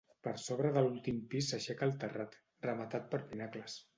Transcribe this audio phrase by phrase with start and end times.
[0.27, 3.77] Per sobre de l'últim pis s'aixeca el terrat, rematat per pinacles.